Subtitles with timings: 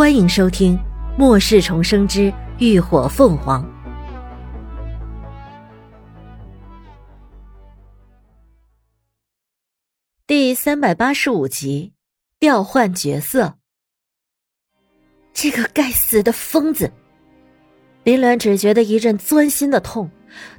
[0.00, 0.78] 欢迎收听
[1.18, 3.62] 《末世重生之浴火凤凰》
[10.26, 11.92] 第三百八十五集。
[12.38, 13.58] 调换角色，
[15.34, 16.90] 这个该死的疯子！
[18.04, 20.10] 林鸾只觉得一阵钻心的痛，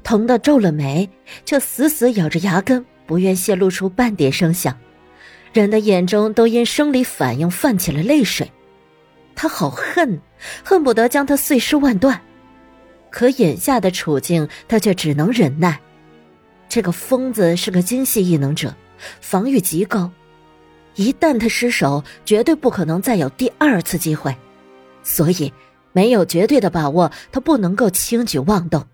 [0.04, 1.10] 疼得皱了眉，
[1.46, 4.78] 却死死咬着牙根，不愿泄露出半点声响。
[5.52, 8.48] 人的眼中都因生理反应泛起了泪水。
[9.36, 10.20] 他好恨，
[10.64, 12.22] 恨不得将他碎尸万段，
[13.10, 15.80] 可眼下的处境，他却只能忍耐。
[16.70, 18.74] 这个疯子是个精细异能者，
[19.20, 20.12] 防御极高，
[20.96, 24.36] 一旦他失手，绝对不可能再有第二次机会，
[25.04, 25.52] 所以
[25.92, 28.86] 没有绝对的把握，他不能够轻举妄动。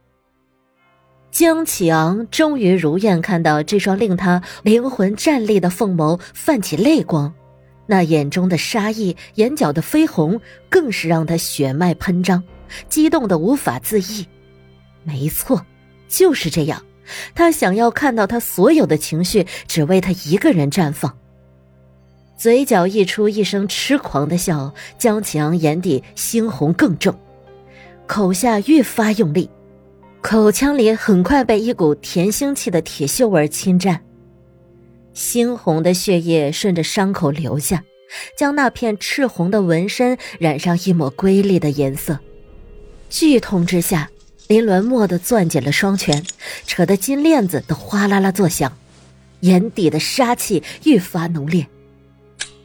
[1.30, 7.32] 江启昂终于如愿看到这双令他灵魂战栗的凤眸泛起泪光。
[7.88, 10.40] 那眼中的杀意，眼角的绯红，
[10.70, 12.44] 更是让他血脉喷张，
[12.88, 14.28] 激动的无法自抑。
[15.04, 15.66] 没错，
[16.08, 16.84] 就是这样。
[17.34, 21.18] 他想要看到他所有的情绪，只为他一个人绽放。
[22.38, 27.18] 嘴角溢出一声痴狂的笑，江启昂眼底猩红更重，
[28.06, 29.50] 口下愈发用力，
[30.22, 34.02] 口腔里很快被一股甜腥气的铁锈味侵占。
[35.18, 37.84] 猩红的血液顺着伤口流下，
[38.38, 42.20] 将那片赤红的纹身染上一抹瑰丽的颜色。
[43.10, 44.12] 剧痛之下，
[44.48, 46.24] 林鸾蓦地攥紧了双拳，
[46.68, 48.78] 扯得金链子都哗啦啦作响，
[49.40, 51.66] 眼底的杀气愈发浓烈。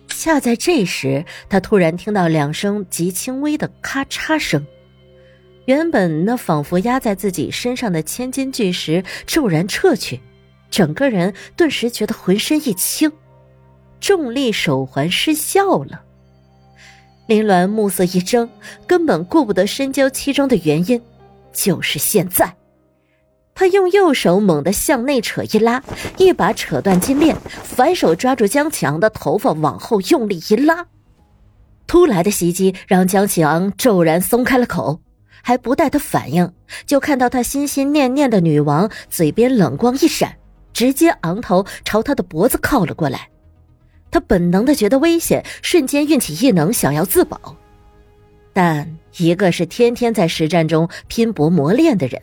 [0.09, 4.67] 恰在这时，他突然听到两声极轻微的咔嚓声，
[5.65, 10.21] 原本那仿佛压在自己身上的千斤巨石骤然撤去。
[10.73, 13.13] 整个人顿时觉得浑身一轻，
[14.01, 16.03] 重力手环失效了。
[17.27, 18.49] 林鸾目色一睁，
[18.87, 21.01] 根本顾不得深究其中的原因，
[21.53, 22.57] 就是现在，
[23.55, 25.85] 他用右手猛地向内扯一拉，
[26.17, 30.87] 一把扯断金链，反手抓住江启昂的头发，往后用力一拉。
[31.87, 35.01] 突来的袭击让江启昂骤然松开了口，
[35.43, 36.51] 还不待他反应，
[36.87, 40.39] 就看到他心心念念的女王嘴边冷光一闪。
[40.73, 43.29] 直接昂头朝他的脖子靠了过来，
[44.11, 47.57] 他本能的觉得危险，瞬间运起异能想要自保，
[48.53, 52.23] 但一个是天天在实战中拼搏磨练的人，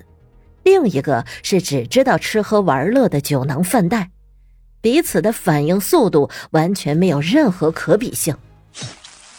[0.63, 4.11] 另一个是只知道吃喝玩乐的酒囊饭袋，
[4.81, 8.35] 彼此的反应速度完全没有任何可比性。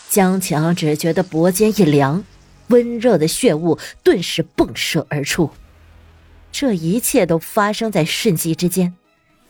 [0.09, 2.25] 江强只觉得脖肩一凉，
[2.69, 5.50] 温热的血雾顿时迸射而出，
[6.50, 8.93] 这一切都发生在瞬息之间。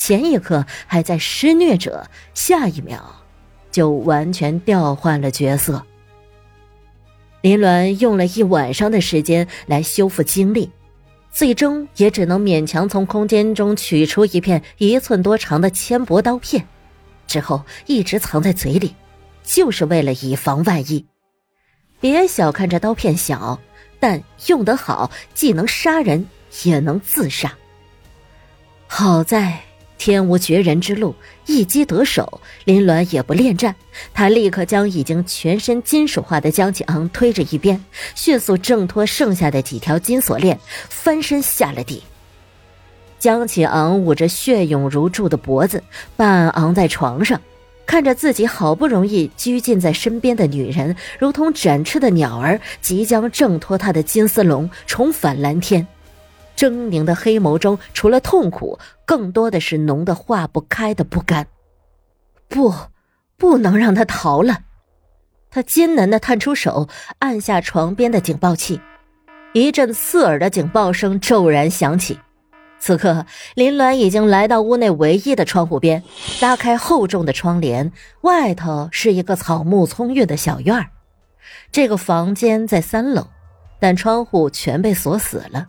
[0.00, 3.22] 前一刻还在施虐者，下一秒
[3.71, 5.84] 就完全调换了角色。
[7.43, 10.71] 林鸾用了一晚上的时间来修复精力，
[11.31, 16.67] 最终也只能勉强从空间中取出一片一寸多长的纤薄刀片，
[17.27, 18.97] 之后一直藏在嘴里，
[19.44, 21.05] 就是为了以防万一。
[22.00, 23.61] 别小看这刀片小，
[24.00, 26.27] 但用得好，既能杀人，
[26.65, 27.55] 也能自杀。
[28.87, 29.61] 好在。
[30.00, 32.41] 天无绝人之路，一击得手。
[32.65, 33.77] 林鸾也不恋战，
[34.15, 37.84] 他立刻将已经全身金属化的江启昂推着一边，
[38.15, 42.03] 迅速挣脱剩下的几条金锁链，翻身下了地。
[43.19, 45.83] 江启昂捂着血涌如注的脖子，
[46.17, 47.38] 半昂在床上，
[47.84, 55.87] 看着自己好不容易拘禁在身边的女人，如同展翅的鸟儿，即将挣脱他的金丝笼，重返蓝天。
[56.60, 61.47] 狰狞的黑眸中，除了痛苦，更多的是浓得化不开的不甘。
[62.48, 62.75] 不，
[63.38, 64.59] 不能让他逃了！
[65.50, 66.87] 他艰难的探出手，
[67.20, 68.78] 按下床边的警报器，
[69.54, 72.19] 一阵刺耳的警报声骤然响起。
[72.78, 76.03] 此刻，林鸾已经来到屋内唯一的窗户边，
[76.43, 80.90] 拉开厚重的窗帘，外头是一个草木葱郁的小院儿。
[81.73, 83.29] 这个房间在三楼，
[83.79, 85.67] 但窗户全被锁死了。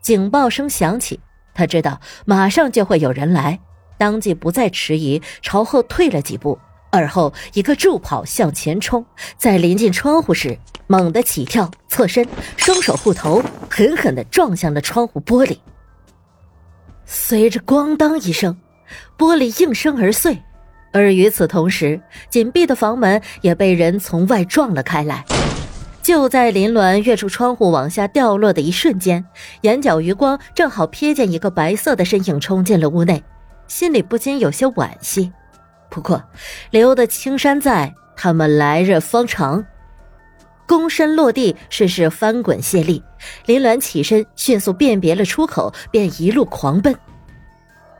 [0.00, 1.20] 警报声响起，
[1.54, 3.60] 他知道马上就会有人来，
[3.98, 6.58] 当即不再迟疑，朝后退了几步，
[6.90, 9.04] 而后一个助跑向前冲，
[9.36, 15.58] 在临近窗户时猛地起跳，侧身，双手护头，狠狠地撞向了窗户玻璃。
[17.04, 18.56] 随着咣当一声，
[19.18, 20.42] 玻璃应声而碎，
[20.92, 22.00] 而与此同时，
[22.30, 25.24] 紧闭的房门也被人从外撞了开来。
[26.08, 29.26] 就在林鸾跃出窗户往下掉落的一瞬间，
[29.60, 33.22] 眼角余光正好瞥见一个白色的身影冲进了屋内，
[33.66, 35.30] 心里不禁有些惋惜。
[35.90, 36.24] 不过，
[36.70, 39.62] 留得青山在，他们来日方长。
[40.66, 43.02] 躬身落地，顺势翻滚卸力。
[43.44, 46.96] 林鸾起身，迅速辨别了出口，便一路狂奔。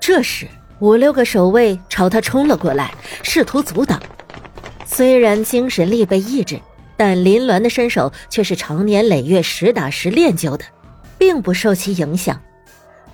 [0.01, 2.91] 这时，五六个守卫朝他冲了过来，
[3.23, 4.01] 试图阻挡。
[4.87, 6.59] 虽然精神力被抑制，
[6.99, 10.65] 但林鸾的身手却是常年累月实打实练就的，
[11.17, 12.39] 并不受其影响。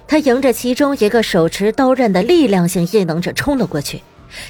[0.08, 4.02] 他迎着其中一个手持刀刃的力量性异能者冲了过去。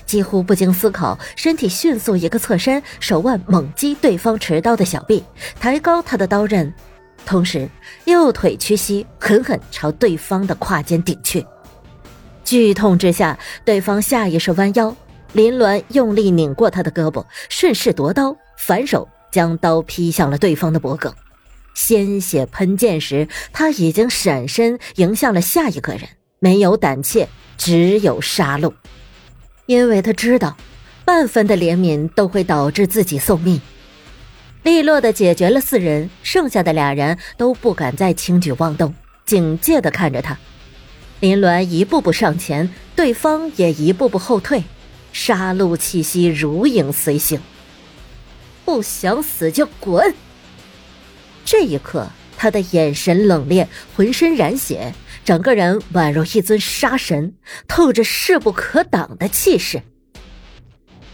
[0.06, 5.22] 几乎不经思考，身体迅速一个侧身，手腕猛击对方持刀的小臂，
[5.60, 6.72] 抬高他的刀刃，
[7.26, 7.68] 同时
[8.04, 11.44] 右腿屈膝，狠狠朝对方的胯间顶去。
[12.44, 14.94] 剧痛之下，对方下意识弯腰，
[15.32, 21.12] 林鸾用力拧过他的胳膊，顺势夺刀，反手将刀劈向了对方的脖颈。
[21.74, 26.02] 鲜血喷溅时，他已经闪身迎向了下一个人，
[26.38, 27.28] 没有胆怯，
[27.58, 28.72] 只有杀戮。
[29.66, 30.56] 因为他知道，
[31.04, 33.60] 半分的怜悯都会导致自己送命。
[34.62, 38.94] 利落的解决了四人，剩下的俩人都不敢再轻举妄动，
[39.26, 40.38] 警戒的看着他。
[41.18, 44.62] 林鸾一步步上前，对方也一步步后退，
[45.12, 47.40] 杀戮气息如影随形。
[48.64, 50.14] 不想死就滚！
[51.44, 54.94] 这一刻，他的眼神冷冽，浑身染血。
[55.24, 57.34] 整个人宛如一尊杀神，
[57.66, 59.82] 透着势不可挡的气势。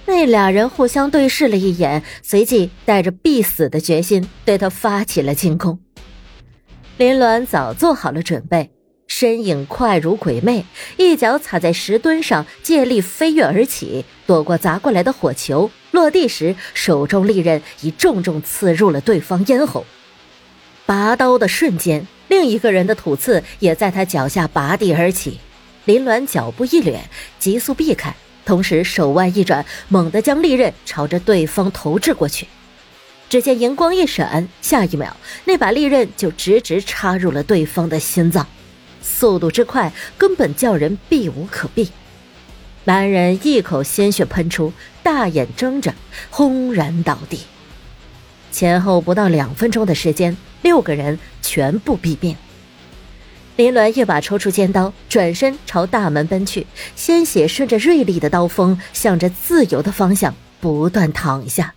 [0.07, 5.79] 那俩人互相对视了一眼，随即带着必死的决心对他发起了进攻。
[6.97, 8.71] 林鸾早做好了准备，
[9.11, 10.65] 身影快如鬼魅，
[10.97, 15.69] 一脚踩在石墩上，借力飞跃而起，躲过砸过来的火球。
[15.91, 19.85] 落地时，手中利刃已重重刺入了对方咽喉。
[20.87, 22.07] 拔刀的瞬间。
[22.29, 25.41] 另一个人的土刺也在他脚下拔地而起，
[25.87, 27.01] 林鸾脚步一掠，
[27.41, 28.15] 急速避开，
[28.47, 32.47] 同时手腕一转，猛地将利刃朝着对方投掷过去。
[33.29, 35.15] 只见银光一闪，下一秒，
[35.45, 38.47] 那把利刃就直直插入了对方的心脏，
[39.03, 41.91] 速度之快，根本叫人避无可避。
[42.85, 45.95] 男人一口鲜血喷出，大眼睁着，
[46.31, 47.41] 轰然倒地。
[48.51, 50.37] 前后不到两分钟的时间。
[50.63, 52.37] 六个人全部毙命。
[53.57, 61.75] 林鸾一把抽出尖刀，转身朝大门奔去，鲜血顺着锐利的刀锋，向着自由的方向不断淌下。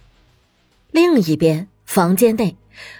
[0.92, 2.58] 另一边，房间内，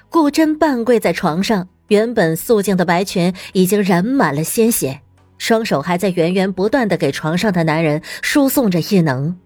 [0.08, 5.02] 顾真半跪在床上，原本素净的白裙已经染满了鲜血，
[5.38, 9.38] 双手还在源源不断的给床上的男人输送着异能。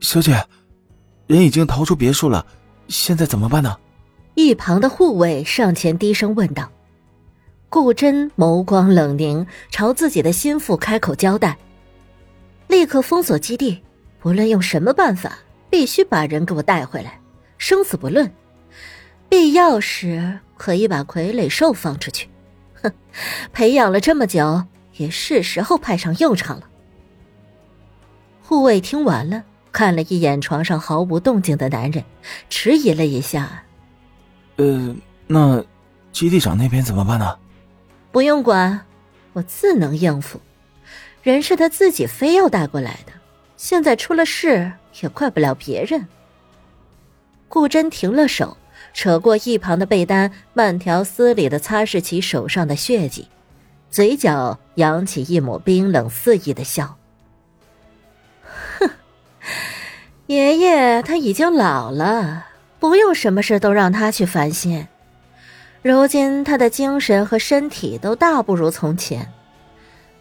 [0.00, 0.44] 小姐，
[1.26, 2.44] 人已经逃出别墅了，
[2.88, 3.76] 现在怎么办呢？
[4.34, 6.70] 一旁的护卫上前低声问道
[7.68, 11.58] ：“顾真眸光冷凝，朝自己的心腹开口交代
[12.68, 13.82] ：‘立刻封锁基地，
[14.20, 15.38] 不论用什么办法，
[15.68, 17.20] 必须把人给我带回来，
[17.58, 18.30] 生死不论。
[19.30, 22.28] 必要时可以把傀儡兽放出去。’
[22.82, 22.92] 哼，
[23.52, 24.64] 培养了这么久，
[24.96, 26.68] 也是时候派上用场了。”
[28.42, 32.04] 护卫听完了，看了一眼床上毫无动静的男人，
[32.48, 33.62] 迟疑了一下。
[34.56, 34.94] 呃，
[35.26, 35.64] 那
[36.12, 37.38] 基地长那边怎么办呢？
[38.10, 38.84] 不用管，
[39.32, 40.40] 我自能应付。
[41.22, 43.12] 人是他自己非要带过来的，
[43.56, 46.08] 现在出了事也怪不了别人。
[47.48, 48.56] 顾真停了手，
[48.92, 53.28] 扯过一旁的被单，慢条斯理的擦拭起手上的血迹，
[53.90, 56.96] 嘴角扬起一抹冰冷肆意的笑。
[58.78, 58.90] 哼，
[60.26, 62.46] 爷爷他已经老了。
[62.78, 64.88] 不用什么事都让他去烦心，
[65.82, 69.30] 如今他的精神和身体都大不如从前，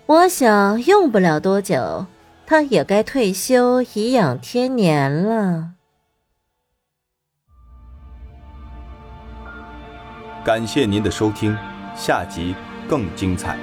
[0.05, 2.05] 我想用不了多久，
[2.45, 5.69] 他也该退休颐养天年了。
[10.43, 11.55] 感谢您的收听，
[11.96, 12.55] 下集
[12.88, 13.58] 更精彩。